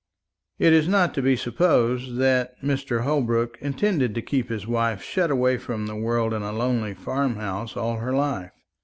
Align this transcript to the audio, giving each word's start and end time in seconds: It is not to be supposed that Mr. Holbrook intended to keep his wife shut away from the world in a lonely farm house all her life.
It 0.57 0.73
is 0.73 0.87
not 0.87 1.13
to 1.13 1.21
be 1.21 1.35
supposed 1.35 2.17
that 2.17 2.59
Mr. 2.63 3.01
Holbrook 3.03 3.59
intended 3.61 4.15
to 4.15 4.21
keep 4.23 4.49
his 4.49 4.65
wife 4.65 5.03
shut 5.03 5.29
away 5.29 5.59
from 5.59 5.85
the 5.85 5.95
world 5.95 6.33
in 6.33 6.41
a 6.41 6.51
lonely 6.51 6.95
farm 6.95 7.35
house 7.35 7.77
all 7.77 7.97
her 7.97 8.11
life. 8.15 8.49